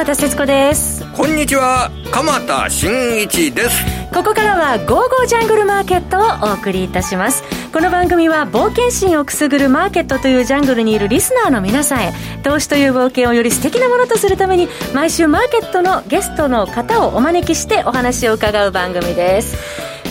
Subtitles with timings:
[0.00, 1.04] 浜田節子です。
[1.12, 1.90] こんにちは。
[2.10, 3.84] 鎌田新一です。
[4.14, 6.16] ここからは「ゴーゴージャングルマーケット」
[6.46, 7.44] をお送りいたします。
[7.70, 19.56] この番組は冒険心をくすぐるマーケットというジャングルにいるリスナーの皆さんへ投資という冒険をより素敵なものとするために毎週マーケットのゲストの方をお招きしてお話を伺う番組です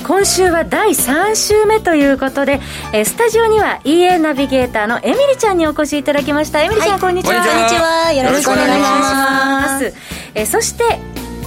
[0.09, 2.59] 今週は第3週目ということで、
[2.93, 6.63] えー、スタジオには EA ナビゲーターのエミリちゃんにお越しいただきました。
[6.63, 7.33] エミリちゃん、はい、こんにちは。
[7.35, 8.11] こんにちは。
[8.13, 9.93] よろしくお願いします。
[10.33, 10.83] えー、そして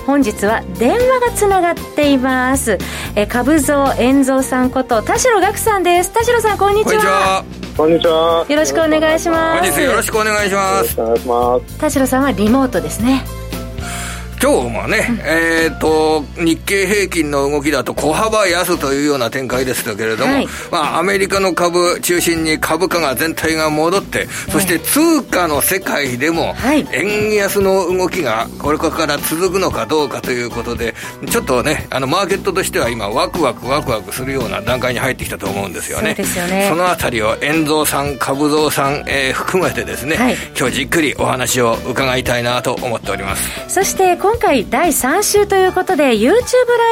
[0.06, 2.78] 本日は電話がつながっています、
[3.16, 6.12] えー、株蔵円蔵さんこと田代岳さんです。
[6.12, 7.44] 田代さんこんにちは。
[7.76, 8.46] こんにちは。
[8.48, 9.60] よろしくお願いします。
[9.60, 11.00] 本日よろしくお願いします。
[11.00, 11.78] お願いします。
[11.78, 13.24] 田代さんはリモートですね
[14.42, 26.56] 今日もね、うん、えっ、と、日経平均の動きだと小幅安というような展開でしたけれども、はい、まあ、アメリカの株中心に株価が全体が戻って、そして通貨の世界でも、
[26.92, 30.92] 円安の動きがこれから続くのかどうかということで、
[31.30, 36.16] ちょっとね、あの、マーケットとしては今、ワクワクワクワクするような段階に入ってきたと思うんですよね。
[36.16, 36.66] そね。
[36.68, 43.48] そのあたりを、円蔵さん、株蔵さん、えー、含めてですね、はい、今日じっくりお話を伺いたいなと思っております。
[43.68, 46.32] そして、今回第3週ということで YouTube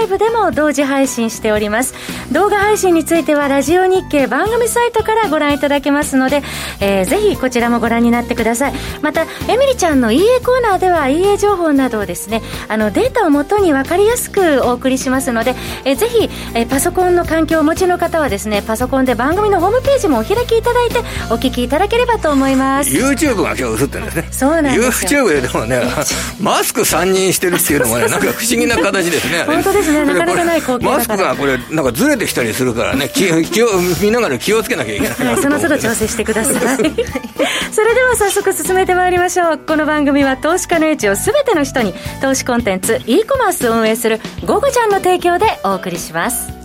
[0.00, 1.94] ライブでも同時配信しております。
[2.32, 6.42] 動画配信についてはラジオ日経番組サイトからご覧いただけますので、
[6.80, 8.72] えー、ぜひこちらもご覧になってください。
[9.02, 15.54] またエミリちゃんの EA コーナーでは EA 情報などをですねあのデータをもとに分かりやすくお送りしますので、
[15.84, 22.90] えー、ぜひ、えー、パソコンの環境をお持ちの方はですねパソコンで番組のホームページもお開きいただいてお聞きいただければと思います。
[22.90, 24.28] YouTube が今日映ってるんですね。
[24.30, 25.82] そうなんです YouTube でもね
[26.40, 30.04] マスク3人してるっていうのもねなんか不思議な形ですね本当ですね。
[30.04, 33.68] なかなかない光景マスクがこれなんかずれてきたりするからね気気を
[34.02, 36.76] 見ながら気をつけなきゃいけない、はい、その都度調整してください。
[37.72, 39.58] それでは早速進めてまいりましょう。
[39.58, 46.59] この番組は投資家の位置を全ての人に投資コンテンツ e コマースを運営する「ゴゴちゃん」の提供でお送りします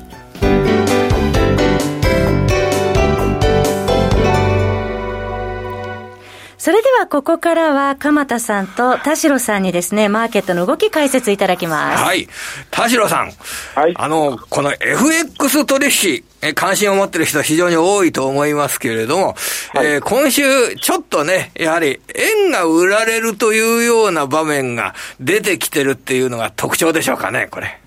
[6.65, 12.03] それではここからは鎌田さんと田代さんにですね、マーケットの動き解説いただきます。
[12.03, 12.27] はい。
[12.71, 13.31] 田代さん。
[13.79, 13.93] はい。
[13.95, 19.35] あの、この FX 取引、え関心を持ってる人は非常に多いと思いますけれども、
[19.75, 27.79] はい、えー、今週ちょっとね、やはり円が売られるというような場面が出てきてるっていうのが特徴でしょうかね、これ。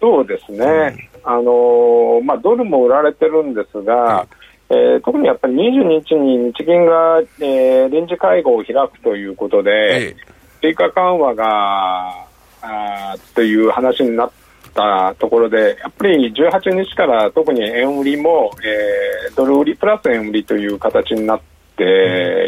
[0.00, 0.64] そうですね。
[0.64, 4.37] うん、あのー、まあ、ドルも売られてるんですが、はい
[4.70, 10.14] えー、特にやっぱり22日に日銀が、えー、臨時会合を開くということで、
[10.60, 12.26] 追加緩和が
[12.60, 14.30] あという話になっ
[14.74, 21.44] たところで、やっぱり18日から特に円売りも、えー、ドル売りプラス円売りという形になって、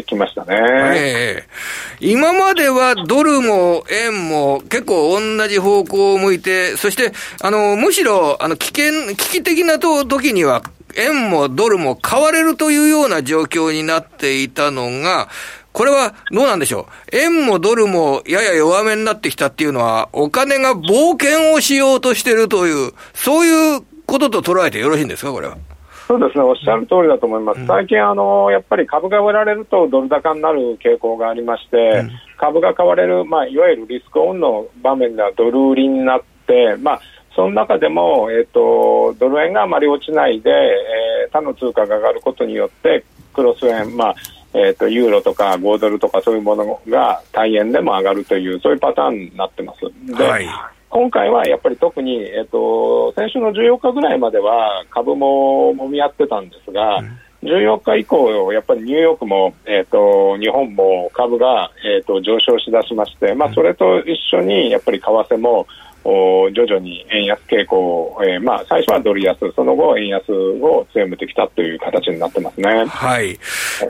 [0.05, 0.57] きましたね、
[0.97, 10.63] えー、今まではドルも円も結構同じ方向を向いて、そしてあのむしろあの危険危機的な時には
[10.97, 15.27] 円もドルも買われるというような状況になっていたのが、
[15.71, 17.15] これはどうなんでしょう？
[17.15, 25.57] 円もドルもやや弱めになってきたっていうのは、お金が冒険をしようとしているという、そういうことと捉えてよろしいんですか、これは？
[26.07, 27.65] そうですね、おっしゃる通りだと思います。
[27.65, 32.03] 最近、あの、やっぱり株が売られるとドル高になる傾向がありまして、
[32.37, 37.01] 株が買われる、まあ、いわゆるリスクオンの場面ではドル売りになって、まあ、
[37.35, 44.15] その中でも、えーと、ドル円があまり落ちないで、えー、他の通貨が上がることによってクロス円、まあ
[44.53, 49.81] えーと、ユーロとか5ドルとかそういうものが大円でも上がるというそういうパターンになってます。
[50.17, 50.47] で、はい、
[50.89, 57.17] 今回はやっぱり特に、えーと、先週の14日ぐらいまでは株ももみ合ってたんですが、うん。
[57.43, 65.65] 14日以降、やっぱりニューヨークも、えーと、日本も株が、えーと上昇しだしまして、まあ、それと一緒にやっぱり為替も
[66.03, 72.85] 徐々に円安傾向、えー、まあ、最初はドル安、その後、円安を強めてきたという形になってますね。
[72.85, 73.37] はい。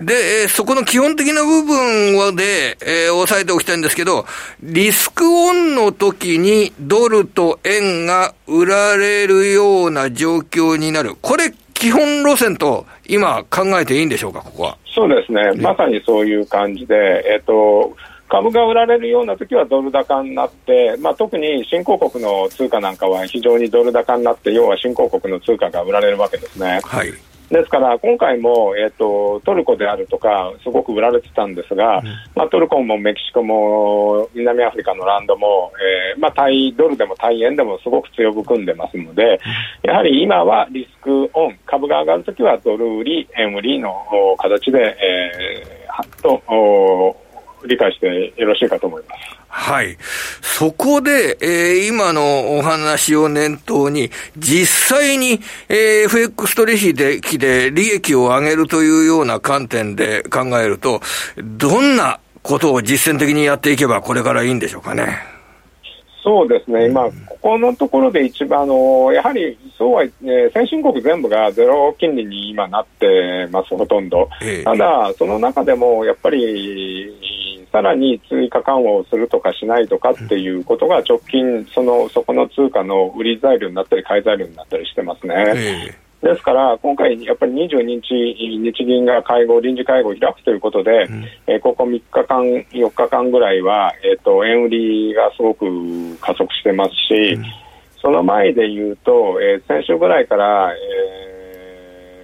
[0.01, 4.25] で、えー、そこの基本的な部分はで、えー、押さえておきたいんですけど、
[4.62, 11.15] リスクオンの時にドルと円が売られるような状況になる。
[11.21, 14.77] これ、基本路線と今考えていいんでしょうか、ここは。
[14.94, 15.53] そうですね。
[15.62, 17.95] まさにそういう感じで、えっ、ー、と、
[18.31, 26.80] 株が売られるような時はドル高になって、まあ、特に新興国の通貨なんかは非常にドル高になって、要は新興国の通貨が売られるわけですね。
[26.81, 27.12] はい。
[27.50, 35.74] ですから、今回も、えーと、トルコであるとか、すごく売られてたんですが、うん、まあ、トルコもメキシコも南アフリカのランドも、
[36.16, 39.42] えーまあ、対ドルでも対円でもすごく強く組んでますので、
[39.84, 43.94] やはり今はリスクオン、株が上がるときはドル売り、円売りの
[44.38, 46.42] 形で、えー、と
[47.66, 49.22] 理解してよろしいかと思います。
[49.48, 49.98] はい。
[50.42, 61.02] そこで、えー、今のお話を念頭に、実際に、えー、FX 取引でで利益を上げるというような観点で考えると、
[61.38, 65.18] どんなことを実践的にやっていけばこれからいいんでしょうかね？
[66.24, 70.12] そうですね、今、ここのところで一番、あのやはりそうは、ね、
[70.54, 74.30] 先進国全部がゼロ金利に今なってます、ほとんど。
[74.63, 85.95] ただ、その中でもやっぱり、さらに追加緩和をするとかしないとかっていうことが直近、そのそこの通貨の売り材料になったり、買い材料になったりしてますね。
[86.21, 88.13] ですから、今回、やっぱり22日、
[88.62, 95.65] 日銀が会合、臨時会合を開くということで、うん、えー、ここ3日間、4日間ぐらいは、えーと、円売りがすごく
[96.21, 97.45] 加速してますし、うん、
[98.00, 101.31] その前で言うと、えー、先週ぐらいから、えー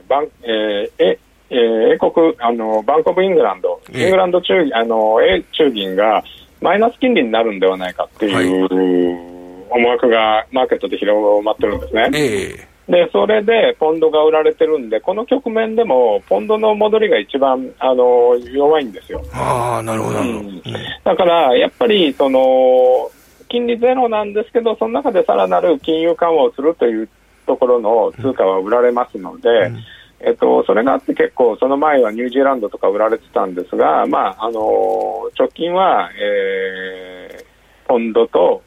[0.08, 1.18] バンえー、
[1.50, 5.18] ええー、英国あの、バンコブイングランド、イングランド中あの
[5.54, 6.24] 中銀が
[6.62, 12.10] マイナス金利になるんではないかっていう、はい、思惑がマーケットで広まってるんですね。
[12.14, 19.22] えーで、それでポンドが売られてるんで、この局面でも、ポンドの戻りが一番あの弱いんですよ。
[19.34, 20.62] ああ、なるほど、うん、
[21.04, 23.12] だから、やっぱりその
[23.50, 27.10] 金利ゼロなんですけど、その中でさらなる金融緩和をするという
[27.46, 29.84] ところの通貨は売られますので、うん、
[30.20, 38.64] えっと、それがあって結構、その前はニュージーランドとか売られてたんですが、まあ、あの直近は、えー、ポンドと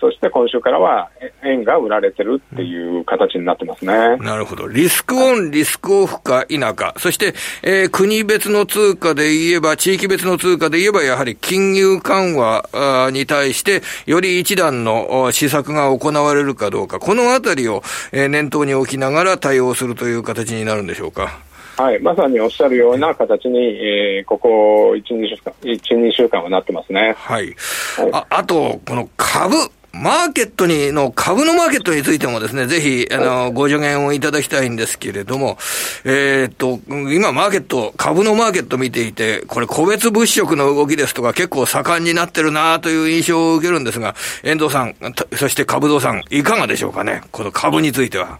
[0.00, 1.10] そして今週からは
[1.44, 4.16] 円が売られてるっていう形になってますね。
[4.18, 4.68] なるほど。
[4.68, 6.94] リスクオン、リスクオフか否か。
[6.98, 17.82] そして、えー、国別の通貨で言えば、地域別の通貨で言えば、やはり金融緩和に対して、より一段の施策が行われるかどうか、このあたりを、
[18.12, 21.46] えー、念頭に置きながら対応するという形になるんでしょうか。
[21.76, 27.14] はい、まさにおっしゃるような形に、えー、ここ1、2週間、1、2週間はなってますね。
[27.18, 27.54] はい。
[27.96, 29.54] はい、ああと、この株、
[30.00, 35.58] マーケットに、の株のマーケットについてもですね、ぜひ、あの、ご助言をいただきたいんですけれども、
[36.04, 36.80] えー、っと、
[37.12, 44.94] 今マーケット、株のマーケット見ていて、これ個別物色の動きですとか結構盛んになってるなという印象を受けるんですが、遠藤さん、
[45.34, 48.38] そして株堂さん、いかがでしょうかね、この株については。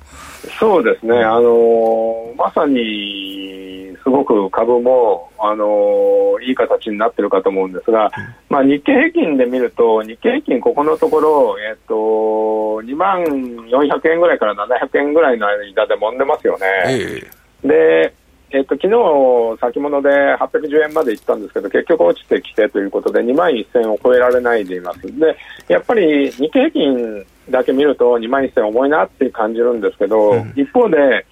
[0.59, 8.11] そうですね、あのまさにすごく株も、あのいい形になってるかと思うんですが、
[8.49, 17.23] まあ、日経平均で見ると、日経平均、ここのところ、えっと、2万400円ぐらいから700円ぐらいの間で揉んでますよね。
[17.65, 18.15] で
[18.51, 25.01] えっと昨日先物で810円まで行ったんですけど、結局落ちてきてということで、2万1000を超えられないでいます。
[25.19, 25.37] で、
[25.69, 31.27] やっぱり日経平均だけ見ると2万1000重いなって感じるんですけど、うん、一方で、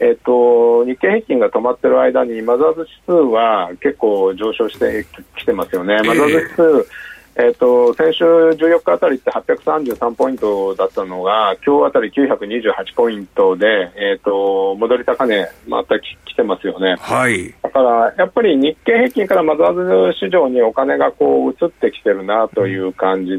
[0.00, 5.06] えっと、日経平均が止まってる間にマザーズ指数は結構上昇して
[5.36, 6.00] きてますよね。
[6.02, 6.88] マザーズ指数、
[7.36, 13.66] えー、と先週14日あたりって833ポイントだったのが、今日あたり928ポイントで、
[13.96, 23.38] えーと、戻り高値、またき来てますよね、はい、だからやっぱり日経平均からマザーズ市場にお金がこう移ってきてるなという感じ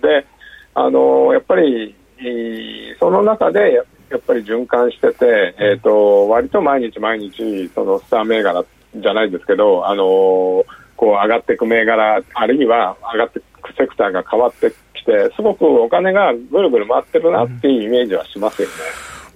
[0.00, 0.26] で
[0.74, 1.94] あのやっぱり
[2.98, 3.74] その中で
[4.10, 18.74] やっぱり循環してて、えーと、割と毎日毎日、そのスター銘柄じゃないですけど、あのーこう上がっていく銘柄、あるいは上がっていくセクターが変わってきて、すごくお金がぐるぐる回ってるなっていうイメージはしますよね。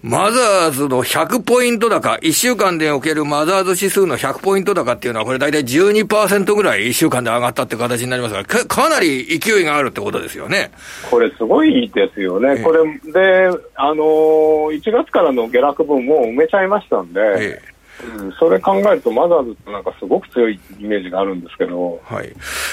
[0.02, 10.70] マザーズの100ポイント高、1週間でおけるマザーズ指数の100ポイント高っていうのは、これ大体12%ぐらい1週間で上がったって形になりますからか、かなり勢いがあるってことですよね。
[11.10, 12.54] これすごいですよね。
[12.56, 17.62] ええ、これで、あのー、1月からの下落分も埋めちゃいましたんで、え
[18.18, 22.00] うん、それ考えると、マザーズってなんかすごく強いイメージがあるんですけど。
[22.04, 22.32] はい。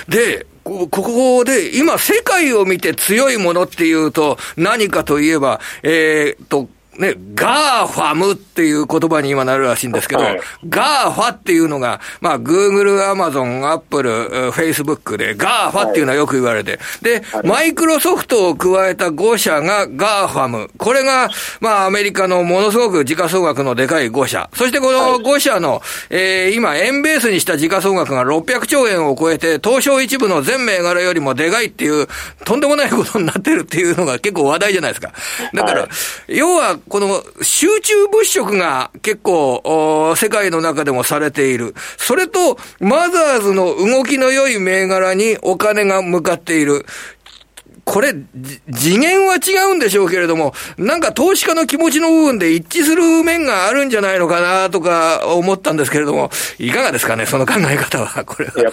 [0.09, 20.69] で、ここで、今、世界を見て強いものっていうと、何かといえば、えー、っと、ね、ガーファムっていう言葉に今なるらしいんですけど、はい、ガーファっていうのが、まあ、グーグル、アマゾン、アップル、フェイスブックで、ガーファっていうのはよく言われて、で、マイクロソフトを加えた5社がガーファム。
[20.77, 21.29] これが、
[21.61, 24.49] まあ、アメリカのものすごく時価総額のでかい5社。
[24.53, 32.07] そしてこの5社の、えー、今、円ベースにした時価総額が600兆円を超えて、東証一部の全銘柄よりもでかいっていう、
[32.43, 35.13] とんでもないことになってるっていうのが結構話題じゃないですか。
[35.53, 35.87] だから、
[36.27, 41.75] 要は、この集中物色が結構、世界の中でもされている。
[41.97, 46.85] それと、マザーズの動きの良い銘柄にお金が向かっている。
[47.87, 48.13] これ、
[48.73, 56.29] 次元は違うんでしょうけれども、なんか投資家の気持ちの部分で一致する面があるんじゃないのかなとか思ったんですけれども、
[56.59, 58.61] いかがですかね、その考え方は、 これは。
[58.61, 58.71] や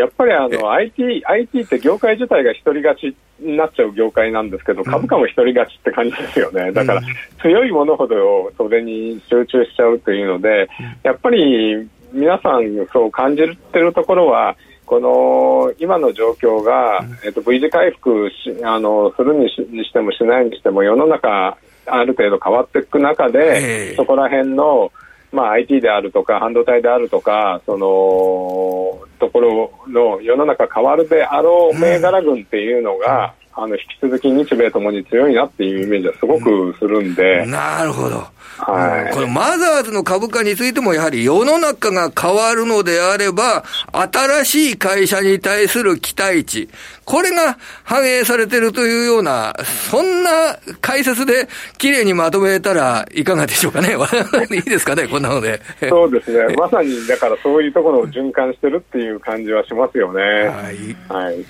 [0.00, 6.70] やっぱりあの IT, IT って業界自体が一人勝ちになっちゃう業界なんですけど、株価も一人勝ちって感じですよね。
[6.70, 7.00] だから、
[7.40, 10.68] 強いものほどそれに集中しちゃうというので、
[11.02, 14.54] やっぱり皆さんそう感じてるところは、
[14.90, 21.56] この今の状況が、えっと、V 字回復しあのするにしてもしないにしても世の中
[21.86, 24.90] ある程度変わっていく中で、そこら辺の、
[25.30, 37.44] まあ、IT であるとか半導体であるとかそのところの世の中変わるであろう銘柄群っていうのが、あの引き続き日米ともに強いなっていうイメージはすごくするんで。
[37.44, 38.24] なるほど。
[38.56, 46.70] はい、このマザーズの株価についても、やはり世の中が変わるのであれば、新しい会社に対する期待値、
[47.04, 49.54] これが反映されているというような、
[49.90, 53.94] そんな解説で綺麗にまとめたらいかがでしょうかね。
[54.52, 55.60] いいですかね、こんなので。
[55.86, 56.54] そうですね。
[56.56, 60.22] まさに、だからそういうところを循環してるっていう感じはしますよね。
[60.22, 60.96] はい。
[61.08, 61.44] はい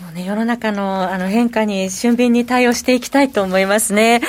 [0.00, 4.20] もうね、世の中のあの変化に俊敏に対応していきたいと思いますね。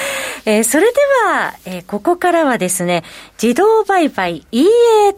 [0.45, 3.03] えー、それでは、えー、ここからはですね、
[3.41, 4.65] 自動売買 EA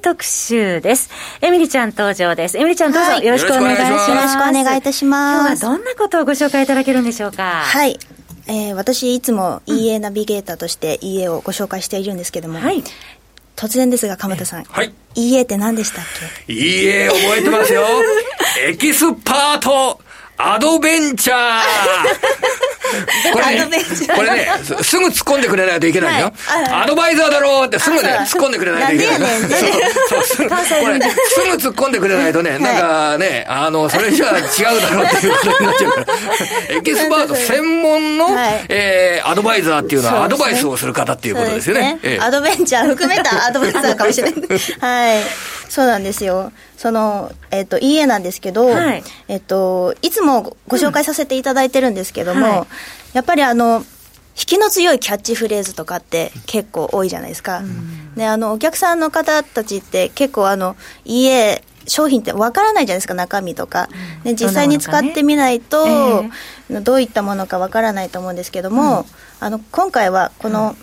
[0.02, 1.12] 特集です。
[1.42, 2.58] エミリちゃん登場です。
[2.58, 4.10] エミリちゃんどうぞよろしくお願いします。
[4.10, 5.50] よろしくお願いいたします。
[5.50, 7.62] 今日はどんなことをご紹介いただけるんでしょうか？
[7.64, 8.00] はい。
[8.48, 12.84] えー、私いつも EA ナビゲーターとして EA をご紹介しているんですけども、はい。
[13.56, 14.64] 突然ですが、鎌田さん。
[14.64, 14.92] はい。
[15.14, 16.06] EA って何でしたっ
[16.48, 17.84] け ?EA 覚えてますよ。
[18.68, 20.00] エキスパート
[20.42, 21.60] アドベンチャー
[23.34, 23.84] これね、
[24.16, 24.48] これね、
[24.82, 26.32] すぐ突っ込んでくれないといけないよ。
[26.72, 29.20] アドバイザーだろうってすぐね、突っ込んでくれないといけない。
[29.20, 36.06] そうそう、これ、すぐ突っ込んでくれないとね、なんかね、あの、それじゃ違うだろうっていうことになっちゃうから。
[36.78, 38.30] エキスパート専門の、
[38.70, 42.00] えアドバイザーっていうのは、アドバイスをする方っていうことですよね。
[42.20, 44.42] アドベンチャー含めたアドバイザーかもしれない。
[44.80, 45.24] はい。
[45.70, 46.52] そうなんですよ。
[46.78, 52.68] その、えっ、ー、と、EA なんですけど、はい、えっ、と、いつもご紹介させていただいてるんですけども、うんはい、
[53.14, 53.86] やっぱりあの、
[54.40, 57.60] 引きの強いキャッチフレーズとかって結構多いじゃないですか。
[57.60, 63.90] うん、で、あの、お客さんの方たちって結構あの、EA、商品ってわからないじゃないですか、中身とか。
[64.24, 65.86] で実際に使ってみないと、
[66.22, 66.32] ね。
[66.70, 69.06] えー、どういったものかわからないと思うんですけども、うん、
[69.40, 70.76] あの、今回はこの、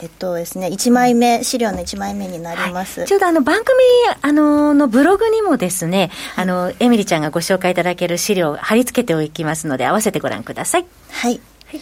[0.00, 3.00] えっとですね、1枚目、資料の1枚目になります。
[3.00, 3.74] はい、ちょうどあの番組
[4.22, 10.86] あののブログにもですね、あの、エミリちゃんがご紹介いただける資料を貼り付けておきますので、合わせてご覧ください。
[11.10, 11.40] はい。
[11.66, 11.80] はい、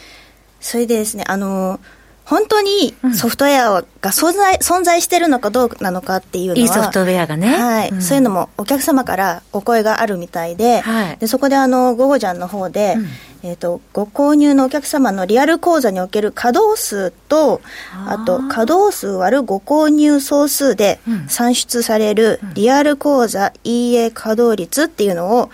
[0.61, 1.81] それでですね、あの、
[2.25, 6.59] 本当にソフトウェアが存在,、存在してるのかどうなのかっていうのは。
[6.59, 7.57] いいソフトウェアがね。
[7.57, 13.07] はい、うん、そういうのもお客様からお声があるみたいで、はい、でそこであの、ゴゴジャンの方で、うん
[13.45, 17.61] えーと、ご購入のお客様のリアル口座における稼働数と
[18.07, 25.51] あと稼働数割るご購入総数で算出されるリアル口座 EA 稼働率っていうのを、うん、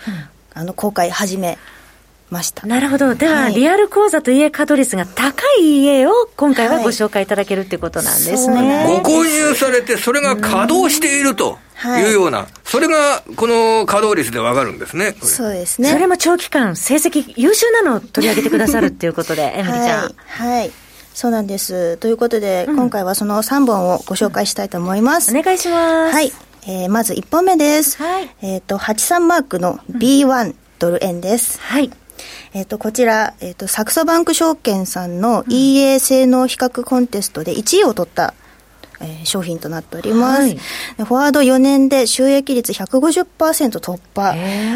[0.53, 1.57] あの公開始め
[2.29, 2.67] ました。
[2.67, 3.15] なるほど。
[3.15, 11.57] では、はい、リアル口座と家稼働率が高い家を今回はご紹介いただけるってことなんですね、はい、ご購入されてそれが稼働していると、
[11.87, 15.15] いうような、それがこの稼働率でわかるんですね。
[15.21, 15.89] そうですね。
[15.91, 20.13] それも長期間、成績優秀なのを取り上げてくださるっていうことで、エミリちゃん。
[20.27, 20.71] はい。
[21.13, 21.97] そうなんです。
[21.97, 25.37] ということで、うん、今回はその3本をご紹介したいと思います。
[25.37, 26.13] お願いします。
[26.13, 26.31] はい。
[26.67, 27.97] えー、まず1本目です。
[27.97, 28.29] はい。
[28.41, 31.59] えっ、ー、と、83マークの B1 ドル円です。
[31.59, 31.91] はい。
[32.53, 38.33] えっ、と、こちら、えっ、ー、と、サクソバンク証券さんの EA 性能比較コンテストで1位を取った
[39.01, 44.35] えー、商品となっております、はい、フォワード4年で収益率150%突破。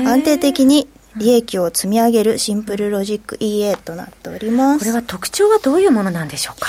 [0.09, 0.87] 安定的に
[1.17, 4.79] 利益を積み上げるシンプルロジック EA となっております。
[4.79, 6.67] これは特徴はどういうものなんでしょうか？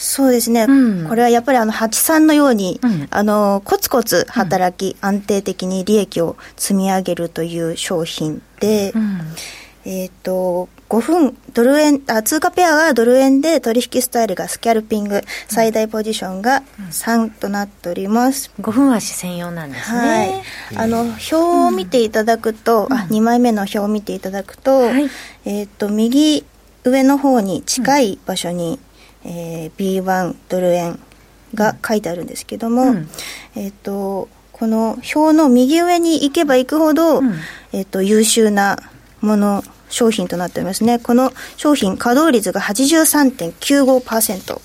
[0.00, 8.92] そうですね、うん、これはやっぱりあの83のように、うん、あのコツコツ働き、うん、安定的に利益を積み上げるという商品で、
[9.88, 18.50] えっ、ー、と5分、ドル円、あ、通貨ペアがドル円で取引スタイルがスキャルピング、最大ポジションが3となっております。
[18.60, 19.98] 5分足専用なんですね。
[19.98, 20.76] はい。
[20.76, 25.10] あの、表を見ていただくと、うん、あ、2枚目の表を見ていただくと、はい、
[25.46, 26.44] えっ、ー、と、右
[26.84, 28.78] 上の方に近い場所に、
[29.24, 30.98] うん、えー、B1 ドル円
[31.54, 33.08] が書いてあるんですけども、うん、
[33.56, 37.22] えっ、ー、と、この表の右上に行けば行くほど、
[37.72, 38.78] えっ、と、優秀な
[39.20, 40.98] もの商品となっておりますね。
[40.98, 44.52] この商品、稼働率が83.95%。
[44.52, 44.60] は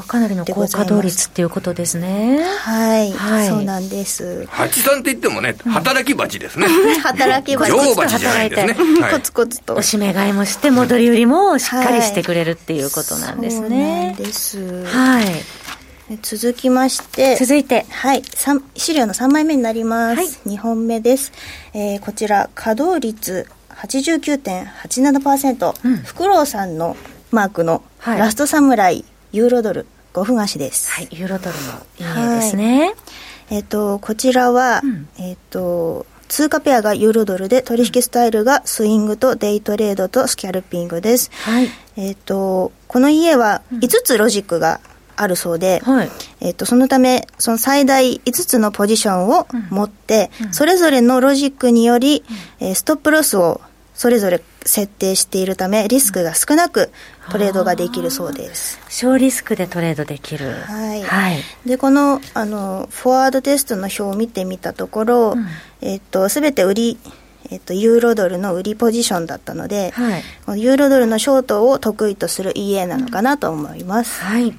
[0.00, 2.42] あ、かなりの高稼働率っていうことですね。
[2.42, 3.12] はい。
[3.12, 4.46] はい、そうなんです。
[4.46, 6.66] 八さんって言ってもね、働き蜂ですね。
[7.02, 7.72] 働き蜂。
[7.72, 8.76] 女王蜂じゃないですね。
[9.10, 9.74] コツコツと。
[9.74, 13.66] おしめ買いもして、戻り売りもしっかりしてくれるっていうことなんですね。
[13.66, 14.84] そうなんです。
[14.86, 15.26] はい。
[16.20, 17.36] 続きまして。
[17.36, 17.86] 続いて。
[17.88, 18.22] はい。
[18.76, 20.16] 資料の3枚目になります。
[20.16, 21.32] はい、2本目です。
[21.72, 23.46] えー、こちら、稼働率
[23.82, 26.96] 89.87%、うん、フクロウさんの
[27.30, 30.90] マークのラストサムライ、ユーロドル5分足です。
[30.90, 31.62] はい、ユーロドルの
[31.98, 32.02] い
[32.36, 32.80] いですね。
[32.80, 32.94] はい、
[33.50, 41.30] えっ、ー、と、こちらは、うん、えっ、ー、と、通貨ペアがユーロドルで取引スタイルがスイングとデイトレードとスキャルピングです。
[41.44, 41.68] はい。
[41.96, 44.80] えっ、と、この EA は5つロジックが
[45.16, 46.10] あるそうで、はい、
[46.40, 52.24] えっと、そのため、その最大5つのポジションを持って、うんうん、それぞれのロジックにより、
[52.60, 53.60] うん、えー、ストップロスを
[54.02, 56.90] それぞれ設定しているためリスクが少なく
[57.30, 58.80] トレードができるそうです。
[58.88, 60.50] 小リスクでトレードできる。
[60.50, 61.02] はい。
[61.04, 65.46] はい、でこのあのフォワードテストの表を見てみたところ、うん、
[65.82, 66.98] えっとすべて売り
[67.48, 74.20] えっと、ユーロドルの売りポジションだったので、はい、ユーロドルのショートを得意とする EA なのかなと思います。
[74.20, 74.52] はい。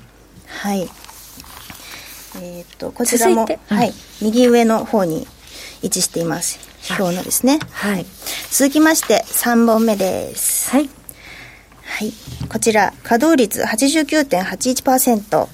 [0.48, 0.90] はい。
[2.42, 5.28] えっ、と、こちらも、はい、右上の方に
[5.82, 6.73] 位置しています。
[6.92, 7.60] 表のですね。
[7.72, 8.06] はい。
[8.52, 10.70] 続きまして、3本目です。
[10.72, 10.90] はい。
[11.84, 12.14] はい。
[12.50, 15.48] こちら、稼働率89.81%、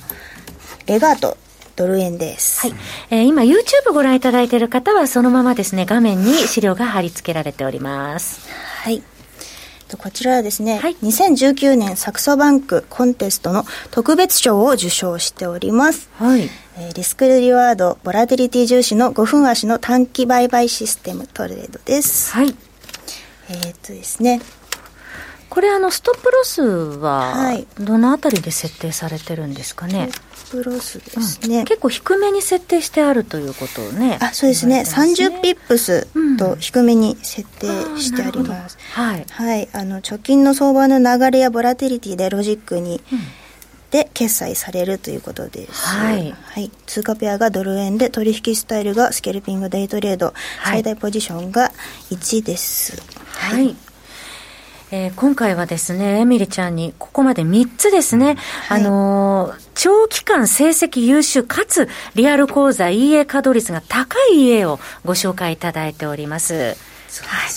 [0.88, 1.38] レガート、
[1.76, 2.62] ドル円です。
[2.62, 2.74] はい。
[3.10, 8.42] えー、今 YouTube ご覧いただいている方はそのままですね、画面に資料が貼り付けられております。
[8.84, 9.04] はい。
[9.98, 16.10] こちらはですね、はい、2019年サクソバンクコンテストの特別賞を受賞しております。
[16.14, 16.50] はい。
[16.78, 22.34] えー、リスクリワード、ボラティリティ重視の5分足の短期売買システムトレードです。
[22.34, 22.56] はい。
[23.50, 24.42] えっとですね。
[25.50, 30.10] これあのストップロスはどのあたりで設定されてるんですかね、
[30.50, 34.18] プロスですね、うん、結構低めに設定してあるということをね。
[34.22, 34.84] あそうですね。
[34.84, 34.90] ね。
[34.90, 37.68] 30ピップスと低めに設定
[38.00, 43.02] してあります、うん、はい、はい、あの直近の相場の流れやボラティリティでロジックに、
[43.92, 50.36] で決済されるということです、はい、はい、通貨ペアがドル円で取引スタイルがスケルピングデイトレード、はい、
[50.84, 51.72] 最大ポジションが
[52.12, 53.02] 1です。
[53.26, 53.76] はい、はい。
[54.92, 66.76] えー、今回はですね、エミリちゃんにここまで3つですね、はい、あのー、長期間成績優秀かつリアル口座 EA 稼働率が高い EA をご紹介いただいております。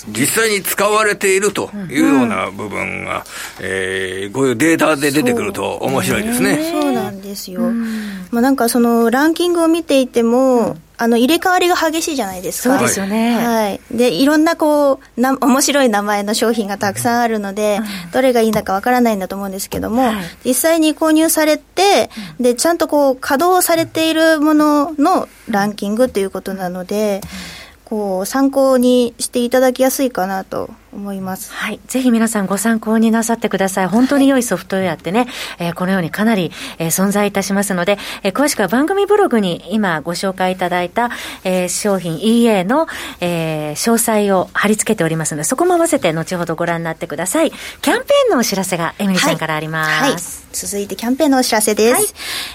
[0.07, 6.71] 実際に使われているというような部分が、うん、えー、こういうデータで出てくると面白いですね。
[6.71, 7.61] そうなんですよ。
[7.61, 12.77] うん、まあなんかそのランキングを見ていても、うんあの入れ替わりが激しいじゃないですか。
[12.77, 13.35] そうですよね。
[13.35, 13.81] はい。
[13.91, 31.51] で、いろんなこう、な面白い名前の商品がたくさんあるので、うん、どれがいいんだかわからないんだと思うんですけども、はい、実際に購入されて、で、ちゃんとこう、稼働されているもののランキングということなので、うんこう参考にしていただきやすいかなと思います。
[31.51, 31.79] はい。
[31.87, 33.87] ぜひ皆さんご参考になさってください。
[33.87, 35.29] 本当に良いソフトウェアってね、はい、
[35.59, 41.09] えー、このようにかなり、えー、存在いたしますので、えー、詳しくは番組ブログに今ご紹介いただいた、
[41.43, 42.87] えー、商品 EA の、
[43.19, 47.51] えー、詳細を貼り付けておりますので、そこも合わせて後ほどご覧になってください。
[47.51, 49.91] キャンペーンのお知らせがエミリちゃんからあります。
[49.91, 50.11] はい。
[50.11, 50.19] はい、
[50.51, 51.95] 続いてキャンペーンのお知らせです。
[51.95, 52.05] はい、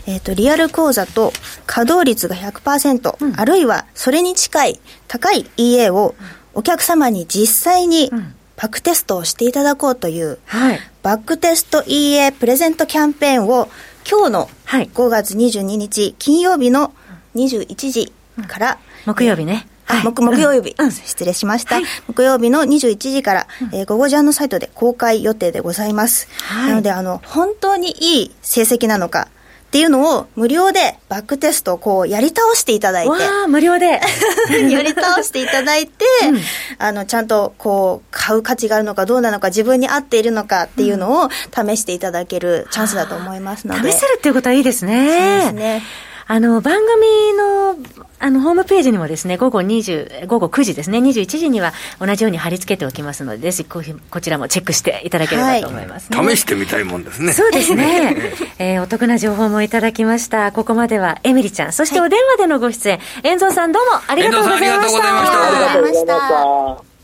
[0.07, 1.33] えっ、と、リアル講座と
[1.67, 6.15] 稼働率が100%、うん、あるいはそれに近い高い EA を
[6.59, 8.11] お客様に実際に
[8.57, 13.69] バックテストをしていただこうという、はい、バックテスト EA プレゼントキャンペーンを
[14.11, 16.93] 今日の5月22日金曜日の
[17.37, 18.13] 21時
[18.49, 19.69] から、木曜日ね。
[19.87, 21.77] あ、木、木曜日、うん、失礼しました。
[21.77, 26.27] はい、木曜日の21時から、うん、えー、午後ジャンのサイトで公開予定でございます。
[26.43, 29.29] はい、なので、あの、本当にいい成績なのか、
[29.69, 33.11] っていうのを無料でバックテストをこうやり倒していただいて。
[33.11, 34.01] わあ、無料で。
[34.71, 36.41] やり倒していただいて、うん、
[36.79, 43.93] あの、ちゃんとこう、買う価値があるのかどうなのか、自分に合っているのかっていうのを試していただけるチャンスだと思いますので。
[43.93, 45.43] 試せるっていうことはいいですね。
[45.43, 45.83] そうですね。
[46.31, 47.77] あの、番組の、
[48.19, 53.83] あの、ホームページにもですね、午後20、午後9時ですね、21時には同じように貼り付けておきますので、ぜひこ
[54.21, 57.33] ちらもチェックしていただければと思います、ねはい、試してみたいもんですね。
[57.33, 58.15] そうですね。
[58.61, 60.53] えー、お得な情報もいただきました。
[60.53, 65.47] ここまではエミリちゃん、そしてお電話でのご出演、遠藤さんどうもありがとうございました。
[65.47, 66.98] ありがとうございました。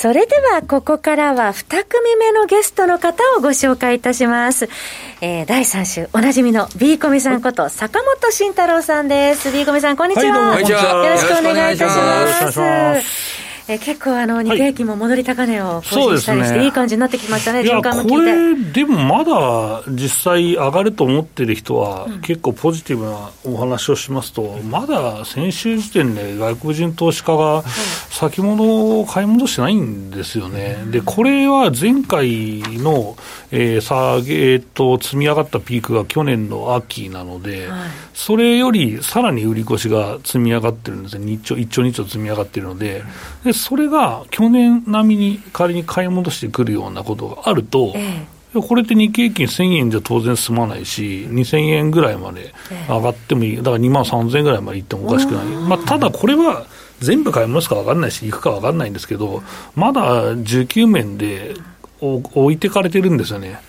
[0.00, 4.68] それではここからは2組目のゲストの方をご紹介いたします。
[5.20, 9.50] えー、第3週おなじみの B コミさんこと坂本慎太郎さんです。
[9.50, 10.50] B コミさんこんにちは。
[10.50, 13.47] はい、よろしくお願いいたします。
[13.68, 27.62] え結構あの、日経平均も戻り高値を更新したりして、いい感じになってきましたね、循環もこれ、でもまだ実際上がると思ってる人は、結構ポジティブなお話をしますと、まだ先週時点で外国人投資家が
[28.08, 30.78] 先物を買い戻してないんですよね。
[30.90, 33.18] で、これは前回の、
[33.50, 37.68] えー、下げと積み上がったピークが去年の秋なので、
[38.14, 43.02] それよりさらに売り越しが積み上がってるんですね、1兆、1兆、2兆積み上がってるので、
[43.44, 52.54] でそれが去年並みに仮に買い戻してくるようなことがあると、ええ、これって日経平均1000円じゃ当然済まないし、2000円ぐらいまで
[52.88, 56.66] 上がってもいい、だから2万3000円ぐらいまでいってもおかしくない、まあ、ただこれは
[57.00, 59.42] 全部買い戻すか分かんないし、いくか分かんないんですけど、
[59.74, 61.54] まだ19面で
[62.00, 63.60] 置いてかれてるんですよね。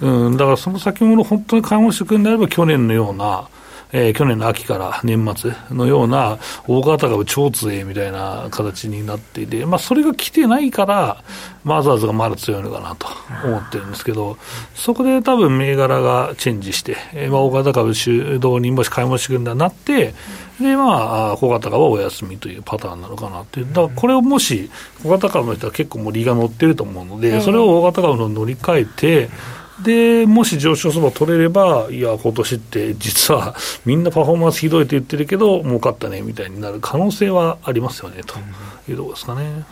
[0.00, 3.48] うん、だからその先物、本当に買い戻してくるんであれば、去年のような、
[3.92, 11.22] えー、去年の秋から年末のような大型株超強いみたいな形になっていて、まあ、それが来てないから、
[11.64, 13.08] マザーズがまだ強いのかなと
[13.44, 14.36] 思ってるんですけど、
[14.74, 20.14] そこで多分銘柄がチェンジして、えー、まあ、大型株主導にもし買い戻し組んだなって、
[20.60, 24.70] で、まあ、小型株はお休みというパターンなのかなって、だからこれをもし、
[25.02, 29.28] 小型株の人は結構もう利が乗ってると思うので、それを大型株の乗り換えて、
[29.82, 38.36] でもし上昇相場取れれば、いや、今年って実はみんなパフォーマンスひどいと言ってるけど、儲かったねみたいになる可能性はありますよねと。
[38.92, 39.64] いうところですかね、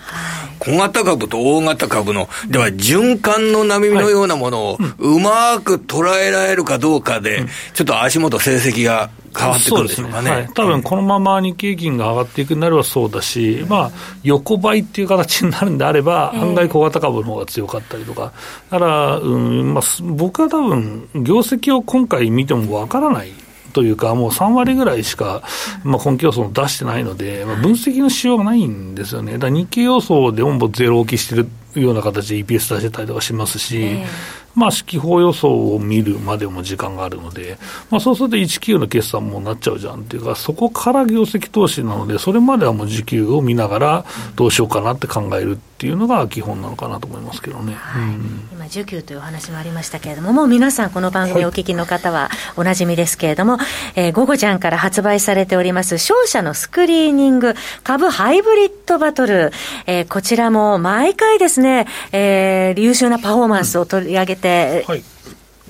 [0.59, 10.31] 小型株と大型株の、では循環の波のようなものをうまく捉えられるかどうかで、ちょっと足元、成績が変わってくるでしょうかね。
[10.31, 10.37] ね。
[10.37, 13.91] はい、多分このまま日経金が上がっていくんなればそうだし、まあ、
[14.23, 18.33] 横ばいっていう形になるんであれば、案外小型株の方が強かったりとか、
[18.71, 23.44] だから、うんまあ、僕は多分業績を今回見てもわからない。
[23.75, 25.43] というか、もう3割ぐらいしか、
[25.83, 29.33] まあ、根拠予想を出してないので、まあ、分析のしようがないんですよね。
[29.35, 37.59] だから日経予想でもゼロ置きしてるような形で EPS 出してたりとかしますし、えーまあ、指揮法予想を見るまでも時間があるので、
[37.91, 44.05] まあ、そうすると19の決算もなっちゃうじゃんっていうか、そこから業績投資なので、それまではもう時給を見ながら、
[44.37, 59.53] どうしようかなって考えるっていうのが基本なのかなと思いますけどね、はい、うん、今、需給というお話もありましたけれども、もう皆さん、この番組お聞きの方はおなじみですけれども、はい、えー、午後ちゃんから発売されております、商社のスクリーニング株ハイブリッドバトル、
[59.87, 64.44] えー、こちらも毎回ですね、えー、優秀なパフォーマンスを取り上げて、
[64.87, 65.03] はい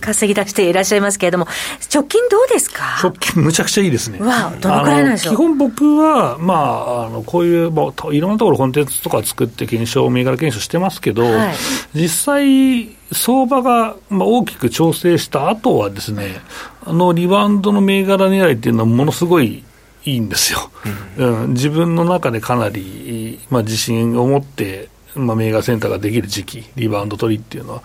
[0.00, 1.46] 稼ぎ出していらっしゃいますけれども、
[1.94, 2.98] 直近どうですか？
[3.02, 4.18] 直近、むちゃくちゃいいですね。
[4.18, 5.34] わどのくらいなんでしょう？
[5.34, 11.54] 基本僕は、まあ、あのこういう、まあ、いろんなところコンテンツとか作って検証、銘柄検証してますけど、はい、
[11.94, 16.37] 実際、相場が、まあ、大きく調整した後はですね、
[16.84, 19.64] あのリバウンドの銘柄狙いっていうのはものすごい
[20.04, 20.70] いいんですよ。
[21.16, 27.82] うん、うん、自分の中でかなり、まあ、自信を持って、まあ、銘柄センターができる時期、リバウンド取りっていうのは。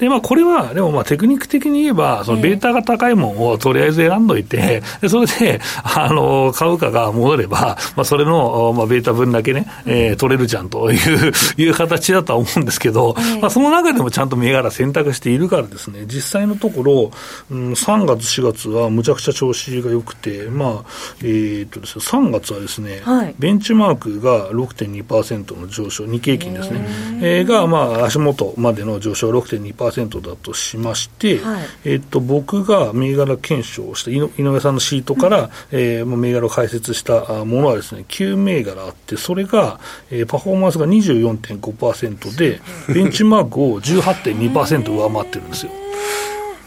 [0.00, 17.10] で、まあ、これは、でもまあテクニック的に言えば、そのベータが高いものをとりあえず選んどいて、でそれで、あの、株価が戻れば、まあ、それの、まあ、ベータ分だけね、えー、取れるじゃんといういう形だとは思うんですけど、まあ、その中でもちゃんと銘柄選択しているからですね、実際のところ、
[17.50, 20.90] うん、3月、4月はむちゃくちゃ調子が良くて、まあ、
[21.22, 26.86] えー、っとですね、3月はですね、はい、ベンチマークが6.2%の上昇、日経平均ですね、
[27.22, 42.60] えー、が、まあ、足元までの上昇6.2%、2%だとしまして、はい、えっと、僕が銘柄検証をした井上さんのシートから、うん、えー、銘柄を解説したものはですね、9銘柄あって、それが、えー、パフォーマンスが24.5%で、
[42.92, 45.72] ベンチマークを18.2%上回ってるんですよ。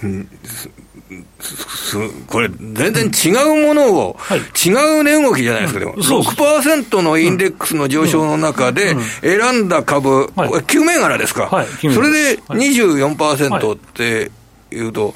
[0.03, 0.29] うん
[2.27, 14.31] これ、全然違うものを、はい、違う値動きじゃないですか、でも、6%のインデックスの上昇の中で、選んだ株、はい、9銘柄ですか、はい、それで24%って
[14.71, 15.13] いうと、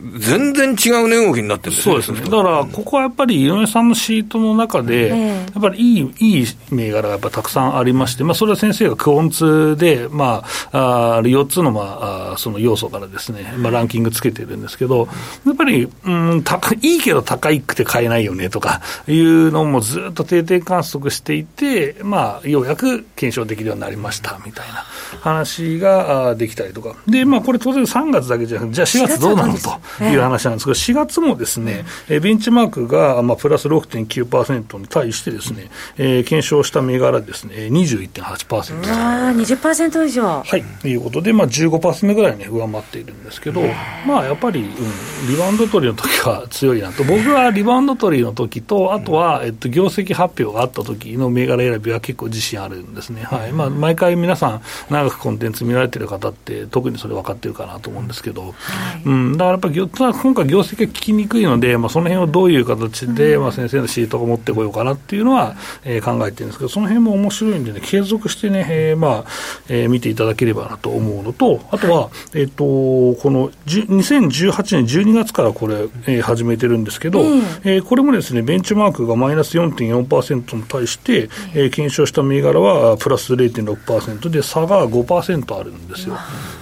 [0.00, 2.30] 全然違う値動きになってるんです、ね、そうですね。
[2.30, 15.08] だから、ここはやっぱり井上さんのシートの中で、やっぱりいい、いい銘柄がやっぱたくさんありまして、まあ、それは先生がクオンツで、まあ、あ4つの、まあ、その要素からですね、まあ、ランキングつけてるんですけど、
[15.44, 24.84] やっぱり、うん、高いいけど高いくて買えないよねとかいうのもずっと定点観測していて、まあ、ようやく検証できるようになりましたみたいな
[25.20, 26.94] 話ができたりとか。
[27.08, 29.70] で、まあ、これ当然3月だけじゃなくて、じゃあ4月どうなのと。
[30.02, 38.92] いう話なんですけど、4月もですね、えベンチマークが、まあ、プラス6.9%に対してですね、えー、検証した銘柄ですね、21.8%。
[38.92, 40.42] ああ、20%以上。
[40.44, 40.62] はい。
[40.80, 43.62] ということで、まあ15%ぐらいね、上回っているんですけど、
[44.06, 47.04] まあやっぱり、うん、リバウンド取りの時は強いなと。
[47.04, 53.22] 僕はリバウンド取りの時と、あとは、えっと、業績発表があった時の銘柄選びは結構自信あるんですね。
[53.22, 53.52] はい。
[53.52, 69.24] まあ、毎回皆さん、長くコンテンツ見られてる方って、特にそれ分かってるかなと思うんですけど、はい、うん、だからやっぱり、今回業績が聞きにくいので、まあその辺をどういう形で、まあ先生のシートを持ってこようかなっていうのは、えー、考えてるんですけど、その辺も面白いんでね、継続してね、えー、まあ、
[69.68, 86.16] えー、見ていただければなと思うのと、あとは、えっ、ー、と、この2018年12月からこれ、えー、始めてるんですけど、うん、えー、これもですね、ベンチマークがマイナス4.4%に対して、えー、検証した銘柄はプラス0.6%で、差が5%あるんですよ。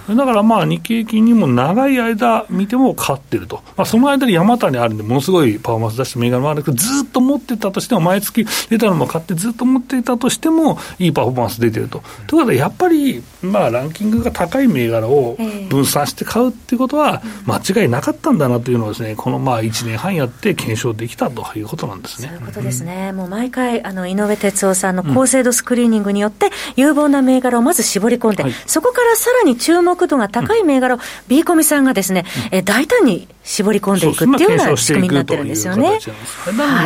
[0.09, 12.03] だからまあ日経金にも長い間見ても勝ってると、まあ、その間に山谷あるんで、ものすごいパフォーマンス出して銘柄もあるけど、ずっと持ってたとしても、毎月出たのも買って、ずっと持っていたとしても、いいパフォーマンス出てると。
[12.27, 15.37] ということで、やっぱり、まあ、ランキングが高い銘柄を
[15.69, 22.27] 分散して買うっていうことは、間違いなかったんだなというのをですね、このまあ1年半やって検証できたということなんですね。
[22.27, 23.09] そういうことですね。
[23.11, 35.99] うん、もう毎回、あの、井上哲夫さんの高精度スクリーニングによって、有望な銘柄をまず絞り込んで、はい、そこからさらに注目度が高い銘銘柄を B コミさんがですね、え大胆に絞り込んでいくっていうような仕組みになってるんですよね。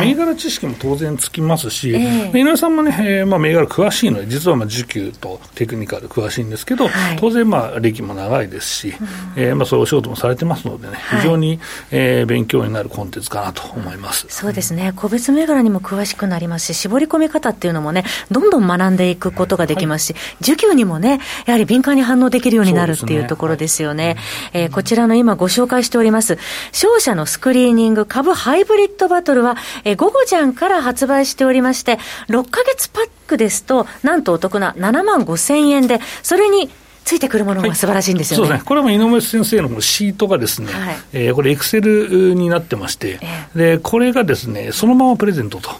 [0.00, 11.58] 銘柄知識も当然つきますし、はい、井上さんもね、えー、まあ、銘柄詳しいので、実はまあ需給とテクニカル詳しいんですけど、はい、当然まあ歴も長いですし、うん、えー、まあそういうお仕事もされてますのでね、非常に、はい、
[11.90, 14.26] えー、勉強になるコンテンツかなと思います。
[14.28, 24.02] そうですね、個別銘柄にも詳しくなりますし、絞り込み方っていうのもね、どんどん学んでいくことができますし、需給にもね、やはり敏感に反応できるようになるっていうところですよね。
[24.02, 24.16] ね。
[24.52, 26.38] えー、こちらの今ご紹介しております、
[26.72, 36.70] 商社のスクリーニング株ハイブリッドバトルは、えー、午後じゃんから発売しておりまして、6ヶ月パックですと、なんとお得な7万5千円で、それに
[37.04, 38.42] ついてくるものが素晴らしいんですよね。
[38.42, 38.68] はい、そうですね。
[38.68, 45.70] これも井上先生のシートがですね、はい、えー、これエクセルになってまして、えー、で、これがですね、そのままプレゼントと。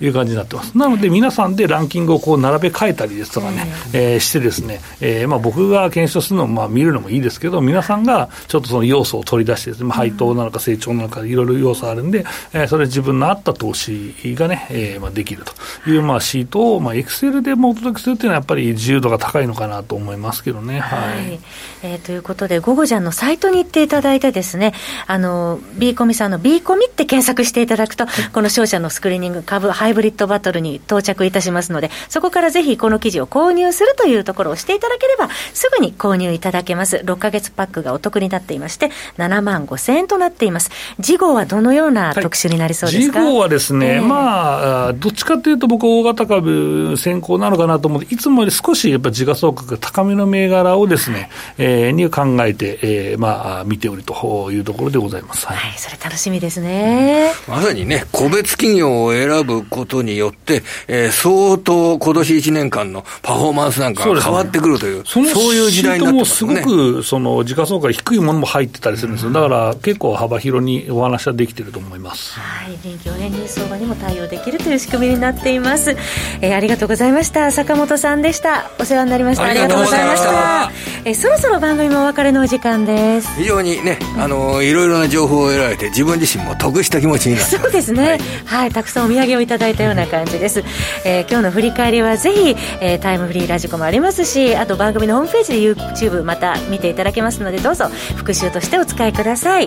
[0.00, 0.76] いう感じになってます。
[0.76, 15.44] なので、皆さんでランキングをこう並べ替えたりですとかね、えー、してですね、えー、まあ僕が検証するのもまあ見るのもいいですけど、皆さんがちょっとその要素を取り出してですね、まあ、配当なのか成長なのか、いろいろ要素あるんで、えー、それ自分の合った投資がね、えー、まあできる
[15.84, 20.80] というまあシートを、まあエクセルでもお届けするっていうのはやっぱり自由度が高いのかなと思いますけどね。
[20.80, 21.08] はい。
[21.08, 21.40] はい、
[21.82, 24.74] えー、ということで、午後じゃんのサイトに行っていただいてですね、
[25.06, 36.98] あの、B コミさんの B コミって検索していただくと、この商社のスクリーニング株ハイブリッドバトルにに到着いたしますので、そこからぜひこの記事を購入するというところをしていただければ、すぐに購入いただけます。
[36.98, 40.70] 6ヶ月パックがお得になっていまして、7万5千円となっています。
[41.00, 55.46] 次号はどのような特集になりそうですか、はい、次号はですね、えー、まあ、どっちかというと僕、大型株先行なのかなと思って、いつもより少しやっぱ時価総額が高めの銘柄をですね、えー、に考えて、えー、まあ、見ておるというところでございます。
[55.46, 66.56] はい、はい、それ楽しみですね、うん、まさにね、個別企業を選ぶことによって、えー、相当今年1年間のパフォーマンスなんかが変わってくるという、そう、ね,、いう時代になってますね。
[66.56, 69.30] すごく、その、時価総額低いものも入ってたりするんですよ。
[69.32, 72.38] だから結構幅広にお話はできてると思います。
[72.38, 72.78] はい。
[72.82, 75.96] 臨機応変に相場にも対応できるという仕組みになっています。
[76.40, 77.50] えー、ありがとうございました。
[77.50, 78.70] 坂本さんでした。
[78.78, 79.44] お世話になりました。
[79.44, 80.87] ありがとうございました。
[81.04, 83.28] えー、そろそろ番組もお別れのお時間です。
[83.36, 88.20] 非常にね、あの、いろいろな情報を得られて、自分自身も得した気持ちになってそうですね、はい。
[88.44, 88.70] はい。
[88.70, 90.62] たくさんお土産をいただいたような感じです。
[91.04, 99.66] えー、今日の振り返りはぜひ、えー、タイムフリーラジコもありますしあと番組のホームページで YouTube また見ていただけますのでどうぞ復習としてお使いください、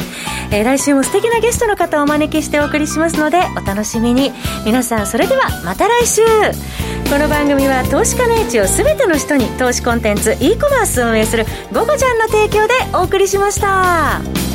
[0.52, 4.32] えー、来週も素敵なゲストの方をお招きしてお送りしますのでお楽しみに
[4.66, 6.22] 皆さんそれではまた来週
[7.10, 14.51] この番組は投資家の位置を全ての人に投資コンテンツ e コマースを運営する「ゴゴちゃん」の提供でお送りしました。